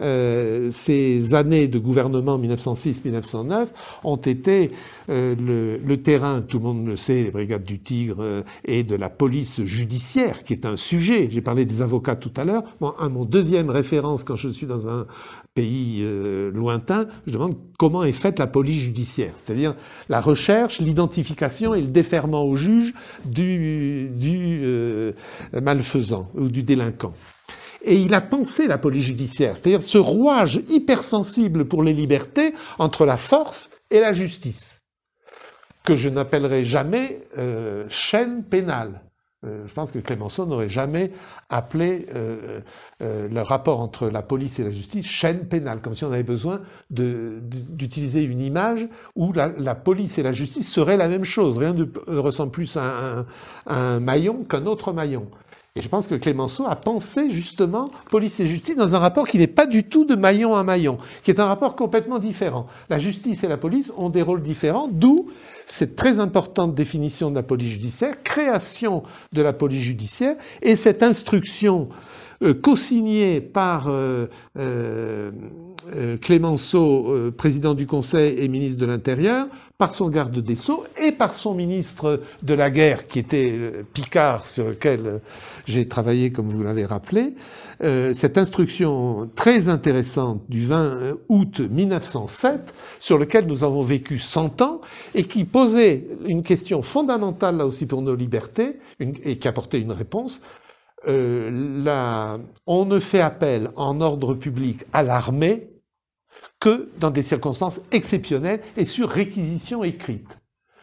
Euh, 0.00 0.70
ces 0.72 1.34
années 1.34 1.68
de 1.68 1.78
gouvernement 1.78 2.38
1906-1909 2.38 3.68
ont 4.04 4.16
été 4.16 4.70
euh, 5.08 5.78
le, 5.84 5.96
terrain, 6.02 6.42
tout 6.42 6.58
le 6.58 6.64
monde 6.64 6.86
le 6.86 6.96
sait, 6.96 7.24
les 7.24 7.30
brigades 7.30 7.64
du 7.64 7.78
Tigre 7.80 8.16
euh, 8.20 8.42
et 8.64 8.82
de 8.82 8.96
la 8.96 9.10
police 9.10 9.62
judiciaire, 9.64 10.42
qui 10.42 10.52
est 10.52 10.66
un 10.66 10.76
sujet. 10.76 11.28
J'ai 11.30 11.40
parlé 11.40 11.64
des 11.64 11.82
avocats 11.82 12.16
tout 12.16 12.32
à 12.36 12.44
l'heure. 12.44 12.64
Bon, 12.80 12.92
mon 13.10 13.24
deuxième 13.24 13.70
référence 13.70 14.24
quand 14.24 14.36
je 14.36 14.48
suis 14.48 14.66
dans 14.66 14.88
un 14.88 15.06
pays 15.54 16.00
euh, 16.02 16.50
lointain, 16.52 17.06
je 17.26 17.32
demande 17.32 17.56
comment 17.78 18.04
est 18.04 18.12
faite 18.12 18.38
la 18.38 18.46
police 18.46 18.82
judiciaire, 18.82 19.32
c'est-à-dire 19.34 19.74
la 20.08 20.20
recherche, 20.20 20.78
l'identification 20.78 21.74
et 21.74 21.80
le 21.80 21.88
déferment 21.88 22.44
au 22.44 22.56
juge 22.56 22.94
du, 23.24 24.08
du 24.10 24.60
euh, 24.62 25.12
malfaisant 25.60 26.30
ou 26.34 26.48
du 26.48 26.62
délinquant. 26.62 27.14
Et 27.82 27.96
il 27.96 28.14
a 28.14 28.20
pensé 28.20 28.66
la 28.66 28.78
police 28.78 29.04
judiciaire, 29.04 29.56
c'est-à-dire 29.56 29.82
ce 29.82 29.98
rouage 29.98 30.60
hypersensible 30.68 31.66
pour 31.66 31.82
les 31.82 31.94
libertés 31.94 32.54
entre 32.78 33.06
la 33.06 33.16
force 33.16 33.70
et 33.90 34.00
la 34.00 34.12
justice, 34.12 34.82
que 35.84 35.96
je 35.96 36.08
n'appellerai 36.08 36.64
jamais 36.64 37.22
euh, 37.38 37.86
chaîne 37.88 38.44
pénale. 38.44 39.00
Euh, 39.46 39.66
je 39.66 39.72
pense 39.72 39.90
que 39.90 39.98
Clémenceau 39.98 40.44
n'aurait 40.44 40.68
jamais 40.68 41.12
appelé 41.48 42.06
euh, 42.14 42.60
euh, 43.00 43.26
le 43.26 43.40
rapport 43.40 43.80
entre 43.80 44.08
la 44.08 44.20
police 44.20 44.58
et 44.58 44.64
la 44.64 44.70
justice 44.70 45.06
chaîne 45.06 45.48
pénale, 45.48 45.80
comme 45.80 45.94
si 45.94 46.04
on 46.04 46.12
avait 46.12 46.22
besoin 46.22 46.60
d'utiliser 46.90 48.22
une 48.22 48.42
image 48.42 48.86
où 49.16 49.32
la, 49.32 49.74
police 49.74 50.18
et 50.18 50.22
la 50.22 50.32
justice 50.32 50.70
seraient 50.70 50.98
la 50.98 51.08
même 51.08 51.24
chose. 51.24 51.56
Rien 51.56 51.72
ne 51.72 52.18
ressemble 52.18 52.52
plus 52.52 52.76
à 52.76 53.24
un 53.66 53.98
maillon 53.98 54.44
qu'un 54.44 54.66
autre 54.66 54.92
maillon. 54.92 55.26
Et 55.76 55.82
je 55.82 55.88
pense 55.88 56.08
que 56.08 56.16
Clémenceau 56.16 56.66
a 56.66 56.74
pensé 56.74 57.30
justement 57.30 57.88
police 58.08 58.40
et 58.40 58.46
justice 58.46 58.74
dans 58.74 58.96
un 58.96 58.98
rapport 58.98 59.28
qui 59.28 59.38
n'est 59.38 59.46
pas 59.46 59.66
du 59.66 59.84
tout 59.84 60.04
de 60.04 60.16
maillon 60.16 60.56
à 60.56 60.64
maillon, 60.64 60.98
qui 61.22 61.30
est 61.30 61.38
un 61.38 61.44
rapport 61.44 61.76
complètement 61.76 62.18
différent. 62.18 62.66
La 62.88 62.98
justice 62.98 63.44
et 63.44 63.48
la 63.48 63.56
police 63.56 63.92
ont 63.96 64.08
des 64.08 64.22
rôles 64.22 64.42
différents, 64.42 64.88
d'où 64.88 65.30
cette 65.66 65.94
très 65.94 66.18
importante 66.18 66.74
définition 66.74 67.30
de 67.30 67.36
la 67.36 67.44
police 67.44 67.70
judiciaire, 67.70 68.20
création 68.24 69.04
de 69.32 69.42
la 69.42 69.52
police 69.52 69.82
judiciaire 69.82 70.34
et 70.60 70.74
cette 70.74 71.04
instruction 71.04 71.88
euh, 72.42 72.54
co-signée 72.54 73.42
par 73.42 73.88
euh, 73.88 74.26
euh, 74.58 75.30
Clémenceau, 76.20 77.32
président 77.36 77.74
du 77.74 77.86
Conseil 77.86 78.38
et 78.38 78.48
ministre 78.48 78.80
de 78.80 78.86
l'Intérieur, 78.86 79.46
par 79.76 79.92
son 79.92 80.08
garde 80.08 80.38
des 80.38 80.54
Sceaux 80.54 80.84
et 81.02 81.10
par 81.10 81.34
son 81.34 81.52
ministre 81.54 82.20
de 82.42 82.54
la 82.54 82.70
guerre, 82.70 83.06
qui 83.08 83.18
était 83.18 83.58
Picard, 83.92 84.46
sur 84.46 84.68
lequel 84.68 85.20
j'ai 85.66 85.88
travaillé, 85.88 86.32
comme 86.32 86.48
vous 86.48 86.62
l'avez 86.62 86.84
rappelé. 86.84 87.34
cette 87.80 88.36
instruction 88.36 89.30
très 89.34 89.68
intéressante 89.68 90.42
du 90.48 90.60
20 90.60 91.14
août 91.30 91.60
1907, 91.60 92.74
sur 92.98 93.16
lequel 93.16 93.46
nous 93.46 93.64
avons 93.64 93.82
vécu 93.82 94.18
100 94.18 94.60
ans, 94.60 94.82
et 95.14 95.24
qui 95.24 95.44
posait 95.44 96.06
une 96.26 96.42
question 96.42 96.82
fondamentale, 96.82 97.56
là 97.56 97.66
aussi, 97.66 97.86
pour 97.86 98.02
nos 98.02 98.14
libertés, 98.14 98.76
et 99.00 99.38
qui 99.38 99.48
apportait 99.48 99.80
une 99.80 99.92
réponse. 99.92 100.40
Euh, 101.08 102.38
on 102.66 102.84
ne 102.84 102.98
fait 102.98 103.20
appel 103.20 103.70
en 103.76 104.00
ordre 104.00 104.34
public 104.34 104.84
à 104.92 105.02
l'armée 105.02 105.70
que 106.58 106.90
dans 106.98 107.10
des 107.10 107.22
circonstances 107.22 107.80
exceptionnelles 107.90 108.60
et 108.76 108.84
sur 108.84 109.08
réquisition 109.08 109.82
écrite. 109.82 110.38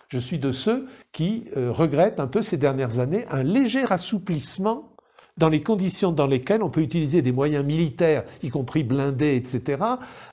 Je 0.10 0.18
suis 0.18 0.40
de 0.40 0.52
ceux 0.52 0.88
qui 1.12 1.46
euh, 1.56 1.72
regrettent 1.72 2.20
un 2.20 2.28
peu 2.28 2.42
ces 2.42 2.58
dernières 2.58 3.00
années 3.00 3.26
un 3.30 3.44
léger 3.44 3.84
assouplissement 3.90 4.96
dans 5.38 5.50
les 5.50 5.62
conditions 5.62 6.12
dans 6.12 6.26
lesquelles 6.26 6.64
on 6.64 6.70
peut 6.70 6.82
utiliser 6.82 7.22
des 7.22 7.32
moyens 7.32 7.64
militaires, 7.64 8.24
y 8.42 8.50
compris 8.50 8.84
blindés, 8.84 9.36
etc., 9.36 9.84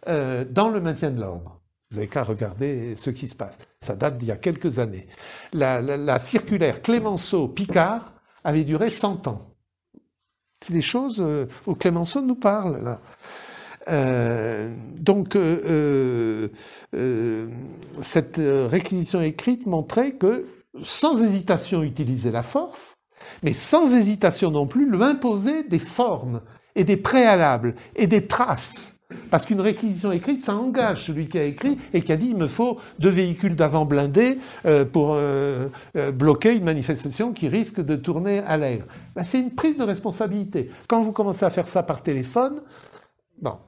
euh, 0.09 0.47
dans 0.49 0.70
le 0.70 0.81
maintien 0.81 1.11
de 1.11 1.20
l'ordre. 1.20 1.61
Vous 1.90 1.97
n'avez 1.97 2.09
qu'à 2.09 2.23
regarder 2.23 2.97
ce 2.97 3.11
qui 3.11 3.29
se 3.29 3.35
passe. 3.35 3.59
Ça 3.81 3.97
date 3.97 4.16
d'il 4.16 4.29
y 4.29 4.33
a 4.33 4.37
quelques 4.37 4.79
années. 4.79 5.07
La, 5.53 5.83
la 5.83 6.18
circulaire 6.18 6.81
Clémenceau-Picard 6.81 8.14
avait 8.44 8.64
duré 8.64 8.88
100 8.88 9.29
ans. 9.29 9.42
Des 10.70 10.83
choses 10.83 11.18
euh, 11.20 11.46
où 11.66 11.74
Clémenceau 11.74 12.22
nous 12.22 12.35
parle 12.35 12.83
là. 12.83 13.00
Euh, 13.88 14.74
donc, 14.98 15.37
euh, 15.37 16.48
cette 18.00 18.40
réquisition 18.40 19.20
écrite 19.20 19.66
montrait 19.66 20.12
que, 20.12 20.46
sans 20.83 21.22
hésitation, 21.22 21.83
utiliser 21.83 22.31
la 22.31 22.42
force, 22.42 22.94
mais 23.42 23.53
sans 23.53 23.94
hésitation 23.94 24.50
non 24.50 24.66
plus, 24.66 24.90
lui 24.90 25.03
imposer 25.03 25.64
des 25.64 25.79
formes 25.79 26.40
et 26.74 26.85
des 26.85 26.96
préalables 26.96 27.74
et 27.94 28.07
des 28.07 28.27
traces 28.27 28.93
parce 29.31 29.45
qu'une 29.45 29.61
réquisition 29.61 30.12
écrite, 30.12 30.40
ça 30.40 30.55
engage 30.55 31.07
celui 31.07 31.29
qui 31.29 31.38
a 31.38 31.45
écrit 31.45 31.79
et 31.93 32.03
qui 32.03 32.12
a 32.12 32.17
dit 32.17 32.29
il 32.29 32.37
me 32.37 32.47
faut 32.47 32.79
deux 32.99 33.11
véhicules 33.11 33.55
d'avant 33.55 33.85
blindés 33.85 34.38
euh, 34.64 34.85
pour 34.85 35.14
euh, 35.14 35.69
euh, 35.97 36.11
bloquer 36.11 36.55
une 36.55 36.64
manifestation 36.64 37.33
qui 37.33 37.49
risque 37.49 37.81
de 37.81 37.97
tourner 37.97 38.38
à 38.40 38.57
l'air. 38.57 38.85
Ben, 39.14 39.23
c'est 39.23 39.40
une 39.40 39.55
prise 39.55 39.77
de 39.77 39.83
responsabilité. 39.83 40.71
Quand 40.88 41.03
vous 41.03 41.12
commencez 41.12 41.45
à 41.45 41.51
faire 41.51 41.69
ça 41.69 41.83
par 41.83 42.03
téléphone, 42.03 42.62
bon, 43.40 43.59